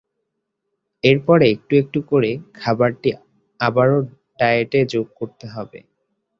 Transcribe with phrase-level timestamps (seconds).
[1.03, 3.09] এরপর একটু একটু করে খাবারটি
[3.59, 3.97] আবারও
[4.39, 5.79] ডায়েটে যোগ করতে হবে।